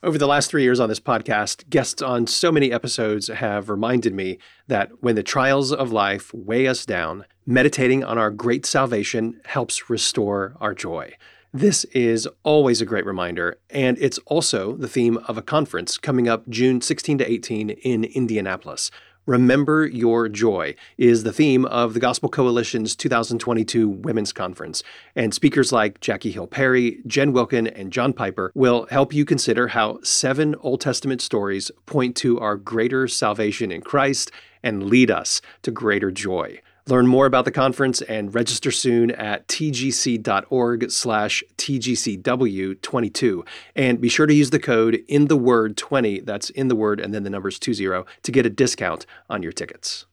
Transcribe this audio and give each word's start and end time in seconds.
Over 0.00 0.16
the 0.16 0.28
last 0.28 0.48
three 0.48 0.62
years 0.62 0.78
on 0.78 0.88
this 0.88 1.00
podcast, 1.00 1.68
guests 1.70 2.00
on 2.00 2.28
so 2.28 2.52
many 2.52 2.70
episodes 2.70 3.26
have 3.26 3.68
reminded 3.68 4.14
me 4.14 4.38
that 4.68 4.92
when 5.00 5.16
the 5.16 5.24
trials 5.24 5.72
of 5.72 5.90
life 5.90 6.32
weigh 6.32 6.68
us 6.68 6.86
down, 6.86 7.24
meditating 7.44 8.04
on 8.04 8.16
our 8.16 8.30
great 8.30 8.64
salvation 8.64 9.40
helps 9.46 9.90
restore 9.90 10.56
our 10.60 10.72
joy. 10.72 11.16
This 11.52 11.82
is 11.86 12.28
always 12.44 12.80
a 12.80 12.86
great 12.86 13.06
reminder, 13.06 13.58
and 13.70 13.98
it's 13.98 14.18
also 14.26 14.76
the 14.76 14.86
theme 14.86 15.18
of 15.26 15.36
a 15.36 15.42
conference 15.42 15.98
coming 15.98 16.28
up 16.28 16.48
June 16.48 16.80
16 16.80 17.18
to 17.18 17.28
18 17.28 17.70
in 17.70 18.04
Indianapolis. 18.04 18.92
Remember 19.28 19.86
Your 19.86 20.26
Joy 20.30 20.74
is 20.96 21.22
the 21.22 21.34
theme 21.34 21.66
of 21.66 21.92
the 21.92 22.00
Gospel 22.00 22.30
Coalition's 22.30 22.96
2022 22.96 23.86
Women's 23.86 24.32
Conference. 24.32 24.82
And 25.14 25.34
speakers 25.34 25.70
like 25.70 26.00
Jackie 26.00 26.30
Hill 26.30 26.46
Perry, 26.46 27.02
Jen 27.06 27.34
Wilkin, 27.34 27.66
and 27.66 27.92
John 27.92 28.14
Piper 28.14 28.50
will 28.54 28.86
help 28.90 29.12
you 29.12 29.26
consider 29.26 29.68
how 29.68 29.98
seven 30.02 30.54
Old 30.62 30.80
Testament 30.80 31.20
stories 31.20 31.70
point 31.84 32.16
to 32.16 32.40
our 32.40 32.56
greater 32.56 33.06
salvation 33.06 33.70
in 33.70 33.82
Christ 33.82 34.30
and 34.62 34.84
lead 34.84 35.10
us 35.10 35.42
to 35.60 35.70
greater 35.70 36.10
joy. 36.10 36.62
Learn 36.88 37.06
more 37.06 37.26
about 37.26 37.44
the 37.44 37.50
conference 37.50 38.00
and 38.00 38.34
register 38.34 38.70
soon 38.70 39.10
at 39.10 39.46
tgc.org 39.46 40.90
slash 40.90 41.44
tgcw22. 41.58 43.46
And 43.76 44.00
be 44.00 44.08
sure 44.08 44.26
to 44.26 44.32
use 44.32 44.48
the 44.48 44.58
code 44.58 45.04
in 45.06 45.26
the 45.26 45.36
word 45.36 45.76
20, 45.76 46.20
that's 46.20 46.48
in 46.48 46.68
the 46.68 46.74
word 46.74 46.98
and 46.98 47.12
then 47.12 47.24
the 47.24 47.30
numbers 47.30 47.58
20, 47.58 47.84
to 48.22 48.32
get 48.32 48.46
a 48.46 48.50
discount 48.50 49.04
on 49.28 49.42
your 49.42 49.52
tickets. 49.52 50.06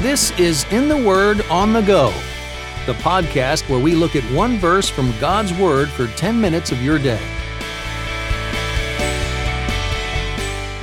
This 0.00 0.30
is 0.38 0.64
In 0.72 0.88
the 0.88 0.96
Word 0.96 1.42
on 1.50 1.74
the 1.74 1.82
Go, 1.82 2.10
the 2.86 2.94
podcast 2.94 3.68
where 3.68 3.78
we 3.78 3.94
look 3.94 4.16
at 4.16 4.24
one 4.32 4.56
verse 4.56 4.88
from 4.88 5.12
God's 5.20 5.52
Word 5.52 5.90
for 5.90 6.06
10 6.06 6.40
minutes 6.40 6.72
of 6.72 6.80
your 6.82 6.98
day. 6.98 7.20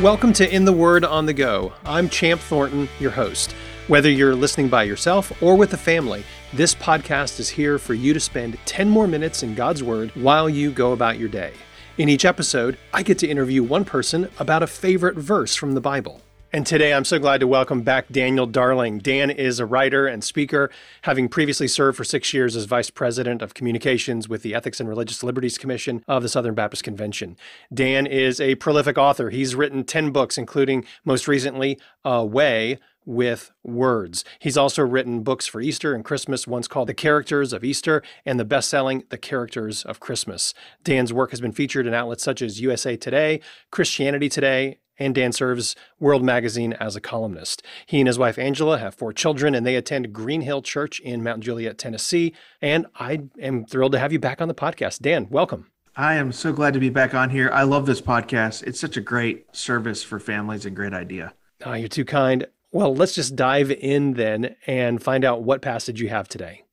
Welcome 0.01 0.31
to 0.33 0.47
In 0.55 0.63
the 0.63 0.73
Word 0.73 1.03
on 1.03 1.25
the 1.25 1.33
Go. 1.33 1.73
I'm 1.83 2.07
Champ 2.07 2.39
Thornton, 2.39 2.87
your 2.99 3.09
host. 3.09 3.53
Whether 3.87 4.11
you're 4.11 4.35
listening 4.35 4.69
by 4.69 4.83
yourself 4.83 5.41
or 5.41 5.55
with 5.55 5.73
a 5.73 5.77
family, 5.77 6.23
this 6.53 6.75
podcast 6.75 7.39
is 7.39 7.49
here 7.49 7.79
for 7.79 7.95
you 7.95 8.13
to 8.13 8.19
spend 8.19 8.59
10 8.65 8.87
more 8.91 9.07
minutes 9.07 9.41
in 9.41 9.55
God's 9.55 9.81
Word 9.81 10.11
while 10.11 10.47
you 10.47 10.69
go 10.69 10.91
about 10.91 11.17
your 11.17 11.29
day. 11.29 11.51
In 11.97 12.09
each 12.09 12.25
episode, 12.25 12.77
I 12.93 13.01
get 13.01 13.17
to 13.17 13.27
interview 13.27 13.63
one 13.63 13.85
person 13.85 14.29
about 14.37 14.61
a 14.61 14.67
favorite 14.67 15.15
verse 15.15 15.55
from 15.55 15.73
the 15.73 15.81
Bible. 15.81 16.21
And 16.53 16.65
today 16.65 16.93
I'm 16.93 17.03
so 17.03 17.19
glad 17.19 17.41
to 17.41 17.47
welcome 17.47 17.81
back 17.81 18.07
Daniel 18.09 18.45
Darling. 18.45 18.99
Dan 18.99 19.29
is 19.29 19.59
a 19.59 19.65
writer 19.65 20.07
and 20.07 20.23
speaker, 20.23 20.69
having 21.01 21.27
previously 21.27 21.67
served 21.67 21.97
for 21.97 22.05
six 22.05 22.33
years 22.33 22.55
as 22.55 22.63
Vice 22.63 22.89
President 22.89 23.41
of 23.41 23.53
Communications 23.53 24.29
with 24.29 24.43
the 24.43 24.55
Ethics 24.55 24.79
and 24.79 24.87
Religious 24.87 25.23
Liberties 25.23 25.57
Commission 25.57 26.05
of 26.07 26.23
the 26.23 26.29
Southern 26.29 26.55
Baptist 26.55 26.85
Convention. 26.85 27.35
Dan 27.73 28.07
is 28.07 28.39
a 28.39 28.55
prolific 28.55 28.97
author. 28.97 29.29
He's 29.29 29.55
written 29.55 29.83
10 29.83 30.11
books, 30.11 30.37
including 30.37 30.85
most 31.03 31.27
recently, 31.27 31.77
A 32.05 32.23
Way 32.25 32.79
with 33.05 33.51
Words. 33.65 34.23
He's 34.39 34.57
also 34.57 34.83
written 34.83 35.23
books 35.23 35.47
for 35.47 35.59
Easter 35.59 35.93
and 35.93 36.05
Christmas, 36.05 36.47
one's 36.47 36.69
called 36.69 36.87
The 36.87 36.93
Characters 36.93 37.51
of 37.51 37.65
Easter 37.65 38.01
and 38.25 38.39
the 38.39 38.45
best 38.45 38.69
selling 38.69 39.03
The 39.09 39.17
Characters 39.17 39.83
of 39.83 39.99
Christmas. 39.99 40.53
Dan's 40.81 41.11
work 41.11 41.31
has 41.31 41.41
been 41.41 41.51
featured 41.51 41.87
in 41.87 41.93
outlets 41.93 42.23
such 42.23 42.41
as 42.41 42.61
USA 42.61 42.95
Today, 42.95 43.41
Christianity 43.69 44.29
Today, 44.29 44.79
and 44.99 45.13
Dan 45.13 45.31
serves 45.31 45.75
World 45.99 46.23
Magazine 46.23 46.73
as 46.73 46.95
a 46.95 47.01
columnist. 47.01 47.63
He 47.85 47.99
and 47.99 48.07
his 48.07 48.19
wife 48.19 48.37
Angela 48.37 48.77
have 48.79 48.95
four 48.95 49.13
children, 49.13 49.55
and 49.55 49.65
they 49.65 49.75
attend 49.75 50.13
Green 50.13 50.41
Hill 50.41 50.61
Church 50.61 50.99
in 50.99 51.23
Mount 51.23 51.41
Juliet, 51.41 51.77
Tennessee. 51.77 52.33
And 52.61 52.87
I 52.95 53.23
am 53.41 53.65
thrilled 53.65 53.93
to 53.93 53.99
have 53.99 54.13
you 54.13 54.19
back 54.19 54.41
on 54.41 54.47
the 54.47 54.53
podcast. 54.53 54.99
Dan, 54.99 55.27
welcome. 55.29 55.71
I 55.95 56.15
am 56.15 56.31
so 56.31 56.53
glad 56.53 56.73
to 56.75 56.79
be 56.79 56.89
back 56.89 57.15
on 57.15 57.31
here. 57.31 57.49
I 57.51 57.63
love 57.63 57.85
this 57.85 58.01
podcast. 58.01 58.63
It's 58.63 58.79
such 58.79 58.97
a 58.97 59.01
great 59.01 59.55
service 59.55 60.03
for 60.03 60.19
families 60.19 60.65
and 60.65 60.75
great 60.75 60.93
idea. 60.93 61.33
Oh, 61.65 61.73
you're 61.73 61.87
too 61.87 62.05
kind. 62.05 62.45
Well, 62.71 62.93
let's 62.93 63.15
just 63.15 63.35
dive 63.35 63.71
in 63.71 64.13
then 64.13 64.55
and 64.67 65.01
find 65.01 65.25
out 65.25 65.41
what 65.41 65.61
passage 65.61 65.99
you 65.99 66.09
have 66.09 66.27
today. 66.27 66.63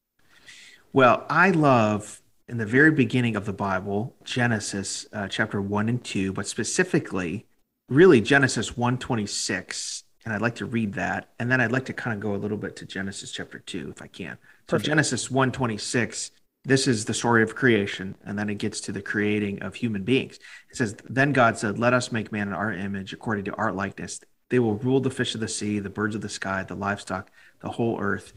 Well, 0.93 1.25
I 1.31 1.51
love 1.51 2.21
in 2.49 2.59
the 2.59 2.67
very 2.67 2.91
beginning 2.91 3.37
of 3.37 3.47
the 3.47 3.53
Bible, 3.53 4.15
Genesis 4.25 5.07
uh, 5.13 5.29
chapter 5.29 5.61
1 5.61 5.89
and 5.89 6.05
2, 6.05 6.33
but 6.33 6.47
specifically 6.47 7.47
really 7.89 8.21
Genesis 8.21 8.77
126, 8.77 10.05
and 10.25 10.33
I'd 10.33 10.41
like 10.41 10.56
to 10.56 10.67
read 10.67 10.95
that. 10.95 11.31
And 11.39 11.50
then 11.50 11.61
I'd 11.61 11.72
like 11.72 11.84
to 11.87 11.93
kind 11.93 12.15
of 12.15 12.21
go 12.21 12.34
a 12.34 12.37
little 12.37 12.56
bit 12.56 12.77
to 12.77 12.87
Genesis 12.87 13.31
chapter 13.31 13.59
2, 13.59 13.93
if 13.95 14.03
I 14.03 14.06
can. 14.06 14.39
So 14.69 14.77
Perfect. 14.77 14.87
Genesis 14.87 15.31
126, 15.31 16.31
this 16.65 16.89
is 16.89 17.05
the 17.05 17.15
story 17.15 17.43
of 17.43 17.55
creation, 17.55 18.17
and 18.25 18.39
then 18.39 18.49
it 18.49 18.56
gets 18.56 18.81
to 18.83 18.93
the 18.93 19.03
creating 19.03 19.62
of 19.62 19.75
human 19.75 20.03
beings. 20.03 20.39
It 20.71 20.77
says, 20.77 20.97
Then 21.09 21.33
God 21.33 21.59
said, 21.59 21.78
Let 21.78 21.93
us 21.93 22.11
make 22.11 22.33
man 22.33 22.49
in 22.49 22.55
our 22.55 22.72
image, 22.72 23.12
according 23.12 23.45
to 23.47 23.55
our 23.55 23.72
likeness. 23.72 24.21
They 24.49 24.59
will 24.59 24.77
rule 24.77 25.01
the 25.01 25.11
fish 25.11 25.34
of 25.34 25.41
the 25.41 25.49
sea, 25.49 25.78
the 25.78 25.91
birds 25.91 26.15
of 26.15 26.21
the 26.21 26.28
sky, 26.28 26.62
the 26.62 26.75
livestock, 26.75 27.31
the 27.61 27.71
whole 27.71 28.01
earth, 28.01 28.33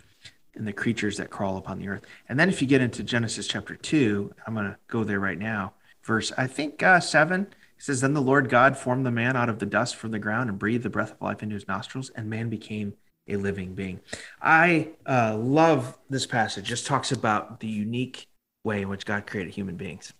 and 0.56 0.68
the 0.68 0.74
creatures 0.74 1.18
that 1.18 1.30
crawl 1.30 1.58
upon 1.58 1.80
the 1.80 1.88
earth. 1.88 2.06
And 2.28 2.40
then 2.40 2.50
if 2.50 2.62
you 2.62 2.68
get 2.68 2.82
into 2.82 3.04
Genesis 3.04 3.48
chapter 3.48 3.76
2, 3.76 4.34
I'm 4.46 4.54
going 4.54 4.66
to 4.66 4.78
go 4.88 5.04
there 5.04 5.20
right 5.20 5.38
now. 5.38 5.74
Verse, 6.04 6.32
I 6.38 6.48
think 6.48 6.82
uh, 6.82 7.00
7 7.00 7.48
he 7.78 7.84
says, 7.84 8.02
Then 8.02 8.14
the 8.14 8.22
Lord 8.22 8.50
God 8.50 8.78
formed 8.78 9.06
the 9.06 9.12
man 9.12 9.36
out 9.36 9.50
of 9.50 9.60
the 9.60 9.66
dust 9.66 9.96
from 9.96 10.12
the 10.12 10.20
ground 10.20 10.50
and 10.50 10.60
breathed 10.60 10.84
the 10.84 10.90
breath 10.90 11.12
of 11.12 11.22
life 11.22 11.44
into 11.44 11.56
his 11.56 11.68
nostrils, 11.68 12.10
and 12.10 12.30
man 12.30 12.50
became 12.50 12.96
a 13.28 13.38
living 13.38 13.74
being. 13.76 14.00
I 14.42 14.90
uh, 15.06 15.38
love 15.38 15.98
this 16.10 16.26
passage. 16.26 16.66
Just 16.66 16.88
talks 16.88 17.12
about 17.12 17.60
the 17.60 17.68
unique 17.68 18.28
way 18.64 18.82
in 18.82 18.90
which 18.90 19.06
God 19.06 19.28
created 19.28 19.54
human 19.54 19.76
beings. 19.76 20.14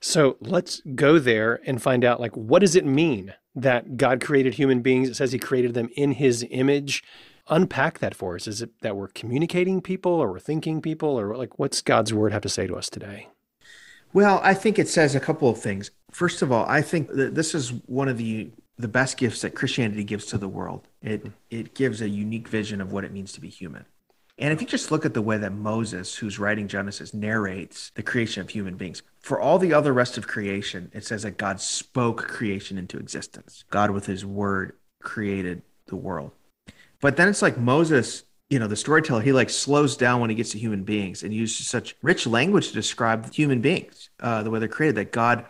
So 0.00 0.36
let's 0.40 0.80
go 0.94 1.18
there 1.18 1.60
and 1.64 1.80
find 1.80 2.04
out 2.04 2.20
like 2.20 2.36
what 2.36 2.58
does 2.58 2.74
it 2.74 2.84
mean 2.84 3.34
that 3.54 3.96
God 3.96 4.20
created 4.20 4.54
human 4.54 4.80
beings? 4.80 5.08
It 5.08 5.14
says 5.14 5.32
he 5.32 5.38
created 5.38 5.74
them 5.74 5.88
in 5.96 6.12
his 6.12 6.44
image. 6.50 7.04
Unpack 7.48 7.98
that 8.00 8.14
for 8.14 8.34
us. 8.34 8.46
Is 8.46 8.62
it 8.62 8.70
that 8.82 8.96
we're 8.96 9.08
communicating 9.08 9.80
people 9.80 10.12
or 10.12 10.32
we're 10.32 10.40
thinking 10.40 10.80
people 10.80 11.18
or 11.18 11.36
like 11.36 11.58
what's 11.58 11.82
God's 11.82 12.12
word 12.12 12.32
have 12.32 12.42
to 12.42 12.48
say 12.48 12.66
to 12.66 12.76
us 12.76 12.90
today? 12.90 13.28
Well, 14.12 14.40
I 14.42 14.54
think 14.54 14.78
it 14.78 14.88
says 14.88 15.14
a 15.14 15.20
couple 15.20 15.48
of 15.48 15.60
things. 15.60 15.90
First 16.12 16.42
of 16.42 16.52
all, 16.52 16.64
I 16.66 16.82
think 16.82 17.12
that 17.14 17.34
this 17.34 17.54
is 17.54 17.72
one 17.86 18.08
of 18.08 18.18
the 18.18 18.50
the 18.78 18.88
best 18.88 19.16
gifts 19.16 19.42
that 19.42 19.54
Christianity 19.54 20.04
gives 20.04 20.26
to 20.26 20.38
the 20.38 20.48
world. 20.48 20.88
It 21.00 21.26
it 21.50 21.74
gives 21.74 22.00
a 22.00 22.08
unique 22.08 22.48
vision 22.48 22.80
of 22.80 22.92
what 22.92 23.04
it 23.04 23.12
means 23.12 23.32
to 23.32 23.40
be 23.40 23.48
human. 23.48 23.86
And 24.38 24.52
if 24.52 24.60
you 24.60 24.66
just 24.66 24.90
look 24.90 25.04
at 25.04 25.14
the 25.14 25.22
way 25.22 25.36
that 25.36 25.52
Moses, 25.52 26.16
who's 26.16 26.38
writing 26.38 26.66
Genesis, 26.66 27.12
narrates 27.12 27.92
the 27.94 28.02
creation 28.02 28.40
of 28.40 28.48
human 28.48 28.76
beings, 28.76 29.02
for 29.20 29.38
all 29.38 29.58
the 29.58 29.74
other 29.74 29.92
rest 29.92 30.16
of 30.16 30.26
creation, 30.26 30.90
it 30.94 31.04
says 31.04 31.22
that 31.22 31.36
God 31.36 31.60
spoke 31.60 32.26
creation 32.28 32.78
into 32.78 32.98
existence. 32.98 33.64
God, 33.70 33.90
with 33.90 34.06
his 34.06 34.24
word, 34.24 34.72
created 35.02 35.62
the 35.86 35.96
world. 35.96 36.32
But 37.00 37.16
then 37.16 37.28
it's 37.28 37.42
like 37.42 37.58
Moses 37.58 38.24
you 38.52 38.58
know 38.58 38.66
the 38.66 38.76
storyteller 38.76 39.22
he 39.22 39.32
like 39.32 39.48
slows 39.48 39.96
down 39.96 40.20
when 40.20 40.28
he 40.28 40.36
gets 40.36 40.50
to 40.50 40.58
human 40.58 40.84
beings 40.84 41.22
and 41.22 41.32
uses 41.32 41.66
such 41.66 41.96
rich 42.02 42.26
language 42.26 42.68
to 42.68 42.74
describe 42.74 43.32
human 43.32 43.62
beings 43.62 44.10
uh, 44.20 44.42
the 44.42 44.50
way 44.50 44.58
they're 44.58 44.68
created 44.68 44.94
that 44.96 45.10
god 45.10 45.46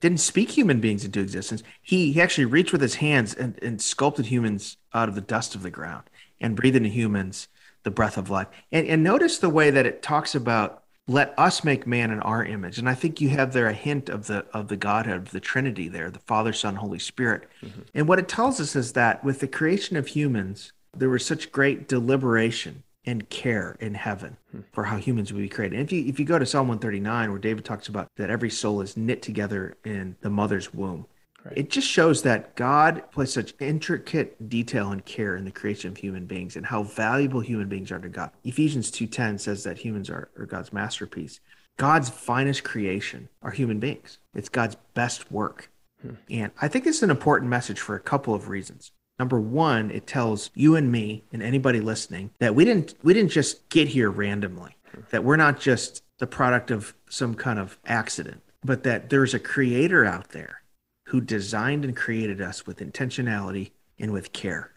didn't 0.00 0.20
speak 0.20 0.50
human 0.50 0.80
beings 0.80 1.04
into 1.04 1.20
existence. 1.20 1.62
He, 1.80 2.12
he 2.12 2.20
actually 2.20 2.44
reached 2.44 2.72
with 2.72 2.80
his 2.80 2.96
hands 2.96 3.34
and, 3.34 3.58
and 3.62 3.80
sculpted 3.80 4.26
humans 4.26 4.76
out 4.92 5.08
of 5.08 5.14
the 5.14 5.20
dust 5.20 5.54
of 5.54 5.62
the 5.62 5.70
ground 5.70 6.04
and 6.40 6.56
breathed 6.56 6.76
into 6.76 6.88
humans 6.88 7.48
the 7.82 7.90
breath 7.90 8.18
of 8.18 8.30
life. 8.30 8.48
And, 8.72 8.86
and 8.86 9.02
notice 9.02 9.38
the 9.38 9.50
way 9.50 9.70
that 9.70 9.86
it 9.86 10.02
talks 10.02 10.34
about 10.34 10.82
let 11.08 11.32
us 11.38 11.62
make 11.62 11.86
man 11.86 12.10
in 12.10 12.20
our 12.20 12.44
image. 12.44 12.78
And 12.78 12.88
i 12.88 12.94
think 12.94 13.20
you 13.20 13.28
have 13.30 13.52
there 13.52 13.68
a 13.68 13.72
hint 13.72 14.08
of 14.08 14.26
the 14.26 14.44
of 14.52 14.68
the 14.68 14.76
godhead 14.76 15.16
of 15.16 15.30
the 15.30 15.40
trinity 15.40 15.88
there 15.88 16.10
the 16.10 16.18
father 16.18 16.52
son 16.52 16.76
holy 16.76 16.98
spirit. 16.98 17.48
Mm-hmm. 17.62 17.82
and 17.94 18.08
what 18.08 18.18
it 18.18 18.28
tells 18.28 18.60
us 18.60 18.74
is 18.74 18.92
that 18.94 19.22
with 19.24 19.40
the 19.40 19.48
creation 19.48 19.96
of 19.96 20.08
humans 20.08 20.72
there 20.96 21.08
was 21.08 21.24
such 21.24 21.52
great 21.52 21.88
deliberation 21.88 22.82
and 23.06 23.28
care 23.30 23.76
in 23.80 23.94
heaven 23.94 24.36
hmm. 24.50 24.60
for 24.72 24.84
how 24.84 24.96
humans 24.96 25.32
would 25.32 25.40
be 25.40 25.48
created. 25.48 25.78
And 25.78 25.86
if 25.86 25.92
you 25.92 26.04
if 26.06 26.18
you 26.18 26.24
go 26.24 26.38
to 26.38 26.46
Psalm 26.46 26.68
139, 26.68 27.30
where 27.30 27.38
David 27.38 27.64
talks 27.64 27.88
about 27.88 28.08
that 28.16 28.30
every 28.30 28.50
soul 28.50 28.80
is 28.80 28.96
knit 28.96 29.22
together 29.22 29.76
in 29.84 30.16
the 30.20 30.30
mother's 30.30 30.74
womb, 30.74 31.06
right. 31.44 31.56
it 31.56 31.70
just 31.70 31.88
shows 31.88 32.22
that 32.22 32.56
God 32.56 33.04
placed 33.12 33.34
such 33.34 33.54
intricate 33.60 34.48
detail 34.48 34.90
and 34.90 35.04
care 35.04 35.36
in 35.36 35.44
the 35.44 35.52
creation 35.52 35.90
of 35.90 35.96
human 35.98 36.26
beings 36.26 36.56
and 36.56 36.66
how 36.66 36.82
valuable 36.82 37.40
human 37.40 37.68
beings 37.68 37.92
are 37.92 38.00
to 38.00 38.08
God. 38.08 38.30
Ephesians 38.44 38.90
2:10 38.90 39.38
says 39.38 39.62
that 39.64 39.78
humans 39.78 40.10
are, 40.10 40.28
are 40.36 40.46
God's 40.46 40.72
masterpiece. 40.72 41.40
God's 41.76 42.08
finest 42.08 42.64
creation 42.64 43.28
are 43.42 43.50
human 43.50 43.78
beings. 43.78 44.18
It's 44.34 44.48
God's 44.48 44.76
best 44.94 45.30
work. 45.30 45.70
Hmm. 46.02 46.14
And 46.30 46.52
I 46.60 46.68
think 46.68 46.84
this 46.84 46.96
is 46.96 47.02
an 47.02 47.10
important 47.10 47.50
message 47.50 47.80
for 47.80 47.94
a 47.94 48.00
couple 48.00 48.34
of 48.34 48.48
reasons. 48.48 48.92
Number 49.18 49.40
one, 49.40 49.90
it 49.90 50.06
tells 50.06 50.50
you 50.54 50.76
and 50.76 50.92
me 50.92 51.24
and 51.32 51.42
anybody 51.42 51.80
listening 51.80 52.30
that 52.38 52.54
we 52.54 52.64
didn't 52.64 52.94
we 53.02 53.14
didn't 53.14 53.32
just 53.32 53.68
get 53.68 53.88
here 53.88 54.10
randomly. 54.10 54.76
That 55.10 55.24
we're 55.24 55.36
not 55.36 55.60
just 55.60 56.02
the 56.18 56.26
product 56.26 56.70
of 56.70 56.94
some 57.08 57.34
kind 57.34 57.58
of 57.58 57.78
accident, 57.86 58.42
but 58.64 58.82
that 58.82 59.10
there's 59.10 59.34
a 59.34 59.38
creator 59.38 60.04
out 60.04 60.30
there 60.30 60.62
who 61.06 61.20
designed 61.20 61.84
and 61.84 61.96
created 61.96 62.40
us 62.40 62.66
with 62.66 62.78
intentionality 62.78 63.70
and 63.98 64.12
with 64.12 64.32
care. 64.32 64.72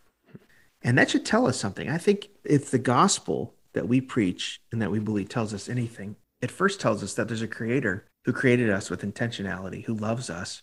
And 0.81 0.97
that 0.97 1.09
should 1.09 1.25
tell 1.25 1.47
us 1.47 1.57
something. 1.57 1.89
I 1.89 1.97
think 1.97 2.29
if 2.43 2.71
the 2.71 2.79
gospel 2.79 3.55
that 3.73 3.87
we 3.87 3.99
preach 3.99 4.61
and 4.71 4.81
that 4.81 4.91
we 4.91 4.99
believe 4.99 5.29
tells 5.29 5.53
us 5.53 5.67
anything, 5.67 6.15
it 6.41 6.51
first 6.51 6.79
tells 6.79 7.03
us 7.03 7.13
that 7.15 7.27
there's 7.27 7.41
a 7.41 7.47
creator 7.47 8.05
who 8.25 8.31
created 8.31 8.69
us 8.69 8.89
with 8.89 9.01
intentionality, 9.01 9.83
who 9.85 9.93
loves 9.93 10.29
us. 10.29 10.61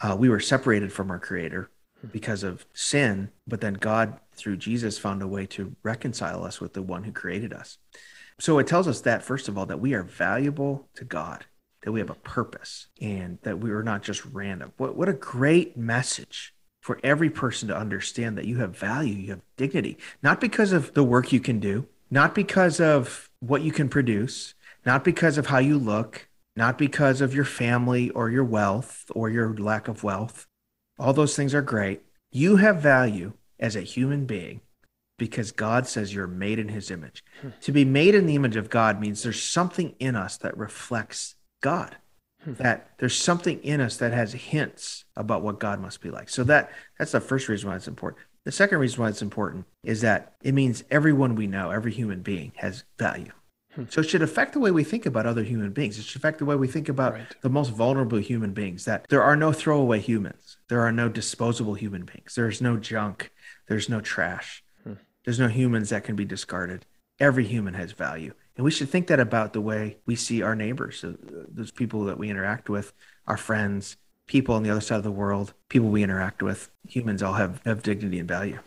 Uh, 0.00 0.16
we 0.18 0.28
were 0.28 0.40
separated 0.40 0.92
from 0.92 1.10
our 1.10 1.18
creator 1.18 1.70
because 2.12 2.42
of 2.42 2.66
sin, 2.72 3.30
but 3.46 3.60
then 3.60 3.74
God, 3.74 4.18
through 4.34 4.56
Jesus, 4.58 4.98
found 4.98 5.22
a 5.22 5.26
way 5.26 5.46
to 5.46 5.74
reconcile 5.82 6.44
us 6.44 6.60
with 6.60 6.74
the 6.74 6.82
one 6.82 7.04
who 7.04 7.12
created 7.12 7.52
us. 7.52 7.78
So 8.38 8.58
it 8.58 8.66
tells 8.66 8.86
us 8.86 9.00
that, 9.02 9.22
first 9.22 9.48
of 9.48 9.56
all, 9.56 9.66
that 9.66 9.80
we 9.80 9.94
are 9.94 10.02
valuable 10.02 10.88
to 10.94 11.04
God, 11.04 11.46
that 11.82 11.92
we 11.92 12.00
have 12.00 12.10
a 12.10 12.14
purpose, 12.14 12.88
and 13.00 13.38
that 13.42 13.60
we 13.60 13.70
are 13.70 13.82
not 13.82 14.02
just 14.02 14.24
random. 14.26 14.72
What, 14.76 14.96
what 14.96 15.08
a 15.08 15.14
great 15.14 15.76
message 15.76 16.54
for 16.82 17.00
every 17.02 17.30
person 17.30 17.68
to 17.68 17.76
understand 17.76 18.36
that 18.38 18.44
you 18.44 18.58
have 18.58 18.76
value, 18.76 19.14
you 19.14 19.30
have 19.30 19.40
dignity, 19.56 19.98
not 20.22 20.40
because 20.40 20.72
of 20.72 20.92
the 20.94 21.02
work 21.02 21.32
you 21.32 21.40
can 21.40 21.58
do, 21.58 21.86
not 22.10 22.34
because 22.34 22.78
of 22.78 23.30
what 23.40 23.62
you 23.62 23.72
can 23.72 23.88
produce, 23.88 24.54
not 24.84 25.02
because 25.02 25.38
of 25.38 25.46
how 25.46 25.58
you 25.58 25.78
look, 25.78 26.28
not 26.54 26.78
because 26.78 27.20
of 27.20 27.34
your 27.34 27.44
family 27.44 28.10
or 28.10 28.30
your 28.30 28.44
wealth 28.44 29.10
or 29.14 29.28
your 29.28 29.54
lack 29.56 29.88
of 29.88 30.04
wealth. 30.04 30.46
All 30.98 31.12
those 31.12 31.36
things 31.36 31.54
are 31.54 31.62
great. 31.62 32.02
You 32.30 32.56
have 32.56 32.80
value 32.80 33.32
as 33.58 33.76
a 33.76 33.80
human 33.80 34.26
being 34.26 34.60
because 35.18 35.52
God 35.52 35.86
says 35.86 36.14
you're 36.14 36.26
made 36.26 36.58
in 36.58 36.68
his 36.68 36.90
image. 36.90 37.24
Hmm. 37.40 37.48
To 37.62 37.72
be 37.72 37.84
made 37.84 38.14
in 38.14 38.26
the 38.26 38.34
image 38.34 38.56
of 38.56 38.70
God 38.70 39.00
means 39.00 39.22
there's 39.22 39.42
something 39.42 39.94
in 39.98 40.16
us 40.16 40.36
that 40.38 40.56
reflects 40.56 41.36
God. 41.62 41.96
Hmm. 42.44 42.54
That 42.54 42.90
there's 42.98 43.16
something 43.16 43.62
in 43.62 43.80
us 43.80 43.96
that 43.98 44.12
has 44.12 44.32
hints 44.32 45.04
about 45.16 45.42
what 45.42 45.60
God 45.60 45.80
must 45.80 46.00
be 46.00 46.10
like. 46.10 46.28
So 46.28 46.44
that 46.44 46.70
that's 46.98 47.12
the 47.12 47.20
first 47.20 47.48
reason 47.48 47.70
why 47.70 47.76
it's 47.76 47.88
important. 47.88 48.22
The 48.44 48.52
second 48.52 48.78
reason 48.78 49.02
why 49.02 49.08
it's 49.08 49.22
important 49.22 49.66
is 49.82 50.02
that 50.02 50.34
it 50.42 50.54
means 50.54 50.84
everyone 50.90 51.34
we 51.34 51.46
know, 51.46 51.70
every 51.70 51.92
human 51.92 52.20
being 52.20 52.52
has 52.56 52.84
value. 52.98 53.32
Hmm. 53.76 53.84
So 53.88 54.00
it 54.00 54.08
should 54.08 54.22
affect 54.22 54.54
the 54.54 54.58
way 54.58 54.70
we 54.70 54.82
think 54.82 55.06
about 55.06 55.26
other 55.26 55.44
human 55.44 55.70
beings. 55.70 55.98
It 55.98 56.04
should 56.04 56.20
affect 56.20 56.38
the 56.38 56.44
way 56.44 56.56
we 56.56 56.66
think 56.66 56.88
about 56.88 57.12
right. 57.12 57.36
the 57.42 57.48
most 57.48 57.70
vulnerable 57.70 58.18
human 58.18 58.52
beings. 58.52 58.84
That 58.86 59.06
there 59.08 59.22
are 59.22 59.36
no 59.36 59.52
throwaway 59.52 60.00
humans. 60.00 60.56
There 60.68 60.80
are 60.80 60.92
no 60.92 61.08
disposable 61.08 61.74
human 61.74 62.04
beings. 62.04 62.34
There's 62.34 62.60
no 62.60 62.76
junk. 62.76 63.30
There's 63.68 63.88
no 63.88 64.00
trash. 64.00 64.64
Hmm. 64.82 64.94
There's 65.24 65.38
no 65.38 65.48
humans 65.48 65.90
that 65.90 66.04
can 66.04 66.16
be 66.16 66.24
discarded. 66.24 66.86
Every 67.20 67.46
human 67.46 67.74
has 67.74 67.92
value. 67.92 68.32
And 68.56 68.64
we 68.64 68.70
should 68.70 68.88
think 68.88 69.06
that 69.08 69.20
about 69.20 69.52
the 69.52 69.60
way 69.60 69.98
we 70.06 70.16
see 70.16 70.42
our 70.42 70.54
neighbors, 70.54 71.04
uh, 71.04 71.12
those 71.48 71.70
people 71.70 72.04
that 72.04 72.18
we 72.18 72.30
interact 72.30 72.70
with, 72.70 72.94
our 73.26 73.36
friends, 73.36 73.96
people 74.26 74.54
on 74.54 74.62
the 74.62 74.70
other 74.70 74.80
side 74.80 74.96
of 74.96 75.04
the 75.04 75.10
world, 75.10 75.52
people 75.68 75.90
we 75.90 76.02
interact 76.02 76.42
with. 76.42 76.70
Humans 76.88 77.22
all 77.22 77.34
have, 77.34 77.60
have 77.64 77.82
dignity 77.82 78.18
and 78.18 78.28
value. 78.28 78.58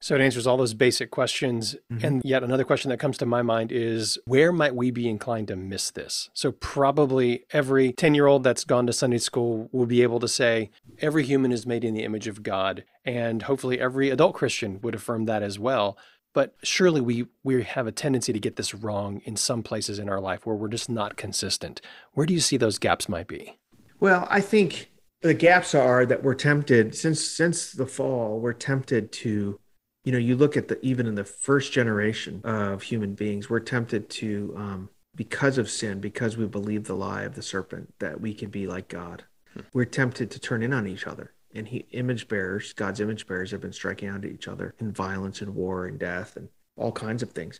So 0.00 0.14
it 0.14 0.20
answers 0.20 0.46
all 0.46 0.56
those 0.56 0.74
basic 0.74 1.10
questions. 1.10 1.74
Mm-hmm. 1.92 2.06
And 2.06 2.22
yet 2.24 2.44
another 2.44 2.64
question 2.64 2.90
that 2.90 3.00
comes 3.00 3.18
to 3.18 3.26
my 3.26 3.42
mind 3.42 3.72
is 3.72 4.18
where 4.26 4.52
might 4.52 4.74
we 4.74 4.90
be 4.90 5.08
inclined 5.08 5.48
to 5.48 5.56
miss 5.56 5.90
this? 5.90 6.30
So 6.34 6.52
probably 6.52 7.44
every 7.52 7.92
10 7.92 8.14
year 8.14 8.26
old 8.26 8.44
that's 8.44 8.64
gone 8.64 8.86
to 8.86 8.92
Sunday 8.92 9.18
school 9.18 9.68
will 9.72 9.86
be 9.86 10.02
able 10.02 10.20
to 10.20 10.28
say, 10.28 10.70
every 11.00 11.24
human 11.24 11.52
is 11.52 11.66
made 11.66 11.84
in 11.84 11.94
the 11.94 12.04
image 12.04 12.28
of 12.28 12.42
God. 12.42 12.84
And 13.04 13.42
hopefully 13.42 13.80
every 13.80 14.10
adult 14.10 14.34
Christian 14.34 14.80
would 14.82 14.94
affirm 14.94 15.24
that 15.24 15.42
as 15.42 15.58
well. 15.58 15.98
But 16.34 16.54
surely 16.62 17.00
we, 17.00 17.26
we 17.42 17.62
have 17.64 17.86
a 17.86 17.92
tendency 17.92 18.32
to 18.32 18.38
get 18.38 18.56
this 18.56 18.74
wrong 18.74 19.20
in 19.24 19.34
some 19.34 19.62
places 19.62 19.98
in 19.98 20.08
our 20.08 20.20
life 20.20 20.46
where 20.46 20.54
we're 20.54 20.68
just 20.68 20.88
not 20.88 21.16
consistent. 21.16 21.80
Where 22.12 22.26
do 22.26 22.34
you 22.34 22.40
see 22.40 22.56
those 22.56 22.78
gaps 22.78 23.08
might 23.08 23.26
be? 23.26 23.58
Well, 23.98 24.28
I 24.30 24.40
think 24.40 24.90
the 25.22 25.34
gaps 25.34 25.74
are 25.74 26.06
that 26.06 26.22
we're 26.22 26.34
tempted 26.34 26.94
since 26.94 27.20
since 27.20 27.72
the 27.72 27.86
fall, 27.86 28.38
we're 28.38 28.52
tempted 28.52 29.10
to 29.12 29.58
you 30.04 30.12
know, 30.12 30.18
you 30.18 30.36
look 30.36 30.56
at 30.56 30.68
the 30.68 30.78
even 30.84 31.06
in 31.06 31.14
the 31.14 31.24
first 31.24 31.72
generation 31.72 32.40
of 32.44 32.82
human 32.82 33.14
beings, 33.14 33.50
we're 33.50 33.60
tempted 33.60 34.08
to, 34.10 34.54
um, 34.56 34.88
because 35.14 35.58
of 35.58 35.68
sin, 35.68 36.00
because 36.00 36.36
we 36.36 36.46
believe 36.46 36.84
the 36.84 36.94
lie 36.94 37.22
of 37.22 37.34
the 37.34 37.42
serpent, 37.42 37.92
that 37.98 38.20
we 38.20 38.32
can 38.32 38.50
be 38.50 38.66
like 38.66 38.88
God. 38.88 39.24
Hmm. 39.54 39.60
We're 39.72 39.84
tempted 39.84 40.30
to 40.30 40.38
turn 40.38 40.62
in 40.62 40.72
on 40.72 40.86
each 40.86 41.06
other. 41.06 41.32
And 41.54 41.66
he, 41.68 41.86
image 41.90 42.28
bearers, 42.28 42.72
God's 42.72 43.00
image 43.00 43.26
bearers, 43.26 43.50
have 43.50 43.60
been 43.60 43.72
striking 43.72 44.08
out 44.08 44.24
at 44.24 44.30
each 44.30 44.48
other 44.48 44.74
in 44.78 44.92
violence 44.92 45.40
and 45.40 45.54
war 45.54 45.86
and 45.86 45.98
death 45.98 46.36
and 46.36 46.48
all 46.76 46.92
kinds 46.92 47.22
of 47.22 47.32
things. 47.32 47.58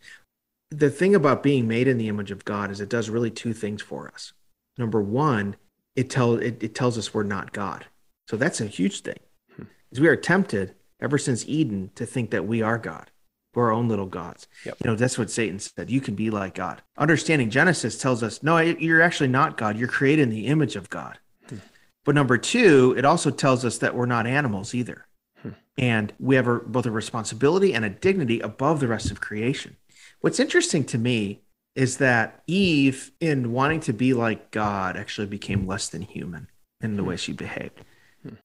The 0.70 0.90
thing 0.90 1.14
about 1.14 1.42
being 1.42 1.66
made 1.66 1.88
in 1.88 1.98
the 1.98 2.08
image 2.08 2.30
of 2.30 2.44
God 2.44 2.70
is 2.70 2.80
it 2.80 2.90
does 2.90 3.10
really 3.10 3.30
two 3.30 3.54
things 3.54 3.82
for 3.82 4.08
us. 4.08 4.34
Number 4.76 5.00
one, 5.00 5.56
it 5.96 6.10
tells 6.10 6.40
it, 6.40 6.62
it 6.62 6.74
tells 6.74 6.96
us 6.96 7.12
we're 7.12 7.22
not 7.22 7.52
God. 7.52 7.86
So 8.28 8.36
that's 8.36 8.60
a 8.60 8.66
huge 8.66 9.00
thing. 9.00 9.18
Hmm. 9.56 9.64
Is 9.90 10.00
we 10.00 10.08
are 10.08 10.16
tempted 10.16 10.74
ever 11.00 11.18
since 11.18 11.46
Eden 11.46 11.90
to 11.94 12.06
think 12.06 12.30
that 12.30 12.46
we 12.46 12.62
are 12.62 12.78
God. 12.78 13.10
We're 13.54 13.66
our 13.66 13.72
own 13.72 13.88
little 13.88 14.06
gods. 14.06 14.46
Yep. 14.64 14.76
You 14.84 14.90
know, 14.90 14.96
that's 14.96 15.18
what 15.18 15.30
Satan 15.30 15.58
said. 15.58 15.90
You 15.90 16.00
can 16.00 16.14
be 16.14 16.30
like 16.30 16.54
God. 16.54 16.82
Understanding 16.96 17.50
Genesis 17.50 17.98
tells 17.98 18.22
us, 18.22 18.42
no, 18.42 18.58
you're 18.58 19.02
actually 19.02 19.30
not 19.30 19.56
God. 19.56 19.76
You're 19.76 19.88
created 19.88 20.22
in 20.22 20.30
the 20.30 20.46
image 20.46 20.76
of 20.76 20.90
God. 20.90 21.18
Hmm. 21.48 21.56
But 22.04 22.14
number 22.14 22.38
two, 22.38 22.94
it 22.96 23.04
also 23.04 23.30
tells 23.30 23.64
us 23.64 23.78
that 23.78 23.94
we're 23.94 24.06
not 24.06 24.26
animals 24.26 24.74
either. 24.74 25.06
Hmm. 25.42 25.50
And 25.76 26.12
we 26.20 26.36
have 26.36 26.46
a, 26.46 26.58
both 26.60 26.86
a 26.86 26.90
responsibility 26.90 27.74
and 27.74 27.84
a 27.84 27.90
dignity 27.90 28.38
above 28.40 28.80
the 28.80 28.88
rest 28.88 29.10
of 29.10 29.20
creation. 29.20 29.76
What's 30.20 30.40
interesting 30.40 30.84
to 30.84 30.98
me 30.98 31.42
is 31.74 31.96
that 31.96 32.42
Eve, 32.46 33.12
in 33.20 33.52
wanting 33.52 33.80
to 33.80 33.92
be 33.92 34.14
like 34.14 34.50
God, 34.50 34.96
actually 34.96 35.26
became 35.26 35.66
less 35.66 35.88
than 35.88 36.02
human 36.02 36.48
in 36.80 36.96
the 36.96 37.02
hmm. 37.02 37.08
way 37.08 37.16
she 37.16 37.32
behaved. 37.32 37.80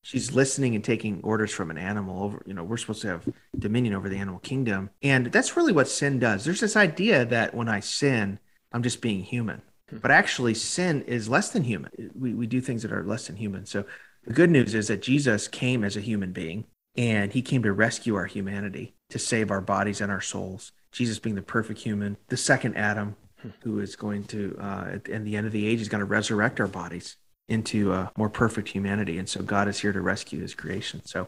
She's 0.01 0.33
listening 0.33 0.75
and 0.75 0.83
taking 0.83 1.21
orders 1.23 1.51
from 1.51 1.71
an 1.71 1.77
animal 1.77 2.23
over, 2.23 2.43
you 2.45 2.53
know, 2.53 2.63
we're 2.63 2.77
supposed 2.77 3.01
to 3.01 3.07
have 3.07 3.27
dominion 3.57 3.93
over 3.93 4.09
the 4.09 4.17
animal 4.17 4.39
kingdom. 4.39 4.89
And 5.01 5.27
that's 5.27 5.57
really 5.57 5.73
what 5.73 5.87
sin 5.87 6.19
does. 6.19 6.45
There's 6.45 6.59
this 6.59 6.75
idea 6.75 7.25
that 7.25 7.53
when 7.53 7.69
I 7.69 7.79
sin, 7.79 8.39
I'm 8.71 8.83
just 8.83 9.01
being 9.01 9.23
human. 9.23 9.61
Hmm. 9.89 9.97
But 9.97 10.11
actually, 10.11 10.53
sin 10.53 11.03
is 11.03 11.29
less 11.29 11.49
than 11.49 11.63
human. 11.63 12.11
We, 12.17 12.33
we 12.33 12.47
do 12.47 12.61
things 12.61 12.83
that 12.83 12.93
are 12.93 13.03
less 13.03 13.27
than 13.27 13.35
human. 13.35 13.65
So 13.65 13.85
the 14.25 14.33
good 14.33 14.49
news 14.49 14.73
is 14.73 14.87
that 14.87 15.01
Jesus 15.01 15.47
came 15.47 15.83
as 15.83 15.97
a 15.97 16.01
human 16.01 16.31
being 16.31 16.65
and 16.95 17.31
he 17.33 17.41
came 17.41 17.63
to 17.63 17.73
rescue 17.73 18.15
our 18.15 18.25
humanity, 18.25 18.95
to 19.09 19.19
save 19.19 19.51
our 19.51 19.61
bodies 19.61 20.01
and 20.01 20.11
our 20.11 20.21
souls. 20.21 20.71
Jesus 20.91 21.17
being 21.19 21.35
the 21.35 21.41
perfect 21.41 21.79
human, 21.79 22.17
the 22.27 22.37
second 22.37 22.75
Adam, 22.75 23.15
hmm. 23.41 23.49
who 23.63 23.79
is 23.79 23.95
going 23.95 24.25
to, 24.25 24.57
uh, 24.59 24.87
at 24.93 25.05
the 25.05 25.35
end 25.35 25.47
of 25.47 25.53
the 25.53 25.67
age, 25.67 25.81
is 25.81 25.89
going 25.89 25.99
to 25.99 26.05
resurrect 26.05 26.59
our 26.59 26.67
bodies 26.67 27.17
into 27.47 27.93
a 27.93 28.11
more 28.17 28.29
perfect 28.29 28.69
humanity. 28.69 29.17
And 29.17 29.27
so 29.27 29.41
God 29.41 29.67
is 29.67 29.79
here 29.79 29.91
to 29.91 30.01
rescue 30.01 30.41
his 30.41 30.55
creation. 30.55 31.01
So 31.05 31.27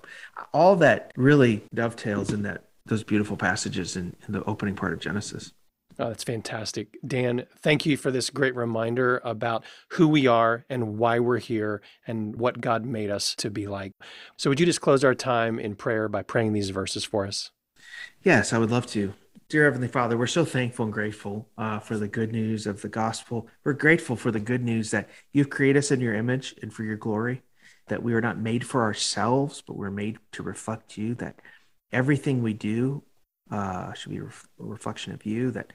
all 0.54 0.76
that 0.78 1.12
really 1.16 1.64
dovetails 1.74 2.32
in 2.32 2.44
that 2.44 2.64
those 2.86 3.04
beautiful 3.04 3.36
passages 3.36 3.96
in, 3.96 4.16
in 4.28 4.34
the 4.34 4.44
opening 4.44 4.76
part 4.76 4.94
of 4.94 5.00
Genesis. 5.00 5.54
Oh, 5.98 6.10
that's 6.10 6.24
fantastic. 6.24 6.98
Dan, 7.08 7.46
thank 7.58 7.86
you 7.86 7.96
for 7.96 8.12
this 8.12 8.30
great 8.30 8.54
reminder 8.54 9.22
about 9.24 9.64
who 9.92 10.08
we 10.08 10.28
are 10.28 10.66
and 10.70 10.98
why 10.98 11.20
we're 11.20 11.40
here 11.40 11.82
and 12.06 12.36
what 12.36 12.60
God 12.60 12.86
made 12.86 13.10
us 13.10 13.34
to 13.36 13.50
be 13.50 13.66
like. 13.66 13.94
So, 14.36 14.50
would 14.50 14.60
you 14.60 14.66
just 14.66 14.82
close 14.82 15.06
our 15.06 15.16
time 15.16 15.58
in 15.58 15.76
prayer 15.76 16.10
by 16.10 16.22
praying 16.22 16.52
these 16.52 16.70
verses 16.70 17.06
for 17.06 17.26
us? 17.26 17.52
Yes, 18.24 18.52
I 18.52 18.58
would 18.58 18.72
love 18.72 18.88
to. 18.88 19.14
Dear 19.48 19.66
Heavenly 19.66 19.90
Father, 19.90 20.18
we're 20.18 20.26
so 20.26 20.44
thankful 20.44 20.86
and 20.86 20.94
grateful 20.94 21.48
uh, 21.56 21.78
for 21.78 22.00
the 22.00 22.08
good 22.08 22.32
news 22.32 22.66
of 22.66 22.82
the 22.82 22.90
gospel. 22.90 23.48
We're 23.64 23.74
grateful 23.74 24.16
for 24.16 24.32
the 24.32 24.40
good 24.40 24.64
news 24.64 24.90
that 24.90 25.08
you've 25.34 25.52
created 25.52 25.78
us 25.78 25.92
in 25.92 26.02
your 26.02 26.16
image 26.16 26.56
and 26.64 26.74
for 26.74 26.84
your 26.84 26.96
glory, 26.96 27.44
that 27.88 28.02
we 28.02 28.16
are 28.16 28.22
not 28.22 28.40
made 28.40 28.66
for 28.66 28.82
ourselves, 28.82 29.62
but 29.62 29.78
we're 29.78 29.92
made 29.92 30.18
to 30.32 30.42
reflect 30.42 30.98
you, 30.98 31.14
that 31.16 31.44
everything 31.92 32.42
we 32.42 32.54
do 32.54 33.04
uh, 33.52 33.94
should 33.94 34.10
be 34.10 34.18
a 34.18 34.28
reflection 34.58 35.14
of 35.14 35.24
you. 35.28 35.52
That 35.52 35.74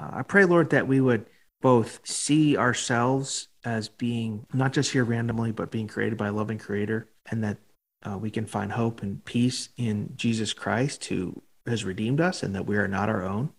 uh, 0.00 0.08
I 0.14 0.22
pray, 0.22 0.46
Lord, 0.46 0.70
that 0.70 0.88
we 0.88 1.02
would 1.02 1.26
both 1.60 2.00
see 2.04 2.56
ourselves 2.56 3.48
as 3.66 3.90
being 3.90 4.46
not 4.54 4.72
just 4.72 4.92
here 4.92 5.04
randomly, 5.04 5.52
but 5.52 5.70
being 5.70 5.88
created 5.88 6.16
by 6.16 6.28
a 6.28 6.32
loving 6.32 6.58
creator, 6.58 7.10
and 7.30 7.44
that 7.44 7.58
uh, 8.02 8.16
we 8.16 8.30
can 8.30 8.46
find 8.46 8.72
hope 8.72 9.02
and 9.02 9.22
peace 9.26 9.68
in 9.76 10.14
Jesus 10.16 10.54
Christ, 10.54 11.04
who 11.04 11.42
has 11.66 11.84
redeemed 11.84 12.20
us 12.20 12.42
and 12.42 12.54
that 12.54 12.66
we 12.66 12.76
are 12.76 12.88
not 12.88 13.08
our 13.08 13.22
own. 13.22 13.50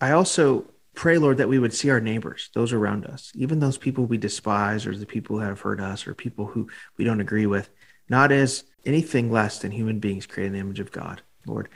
I 0.00 0.12
also 0.12 0.66
pray, 0.94 1.18
Lord, 1.18 1.38
that 1.38 1.48
we 1.48 1.58
would 1.58 1.74
see 1.74 1.90
our 1.90 2.00
neighbors, 2.00 2.50
those 2.54 2.72
around 2.72 3.06
us, 3.06 3.32
even 3.34 3.60
those 3.60 3.78
people 3.78 4.06
we 4.06 4.18
despise 4.18 4.86
or 4.86 4.96
the 4.96 5.06
people 5.06 5.36
who 5.36 5.42
have 5.42 5.60
hurt 5.60 5.80
us 5.80 6.06
or 6.06 6.14
people 6.14 6.46
who 6.46 6.68
we 6.96 7.04
don't 7.04 7.20
agree 7.20 7.46
with, 7.46 7.70
not 8.08 8.32
as 8.32 8.64
anything 8.86 9.30
less 9.30 9.58
than 9.58 9.70
human 9.70 9.98
beings 9.98 10.26
created 10.26 10.48
in 10.48 10.52
the 10.54 10.60
image 10.60 10.80
of 10.80 10.92
God. 10.92 11.22
Lord, 11.46 11.68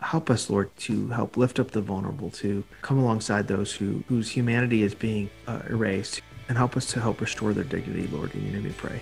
help 0.00 0.30
us, 0.30 0.50
Lord, 0.50 0.74
to 0.78 1.08
help 1.08 1.36
lift 1.36 1.58
up 1.58 1.70
the 1.70 1.80
vulnerable, 1.80 2.30
to 2.30 2.64
come 2.82 2.98
alongside 2.98 3.48
those 3.48 3.72
who 3.72 4.04
whose 4.08 4.30
humanity 4.30 4.82
is 4.82 4.94
being 4.94 5.30
uh, 5.46 5.60
erased, 5.68 6.22
and 6.48 6.58
help 6.58 6.76
us 6.76 6.86
to 6.92 7.00
help 7.00 7.20
restore 7.20 7.52
their 7.52 7.64
dignity, 7.64 8.06
Lord. 8.08 8.34
In 8.34 8.44
your 8.44 8.52
name 8.52 8.64
we 8.64 8.70
pray. 8.72 9.00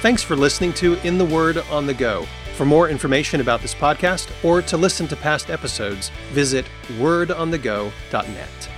Thanks 0.00 0.22
for 0.22 0.36
listening 0.36 0.72
to 0.74 0.94
In 1.04 1.18
the 1.18 1.24
Word 1.24 1.58
on 1.72 1.84
the 1.84 1.92
Go. 1.92 2.24
For 2.54 2.64
more 2.64 2.88
information 2.88 3.40
about 3.40 3.60
this 3.60 3.74
podcast 3.74 4.30
or 4.44 4.62
to 4.62 4.76
listen 4.76 5.08
to 5.08 5.16
past 5.16 5.50
episodes, 5.50 6.10
visit 6.30 6.66
wordonthego.net. 6.98 8.68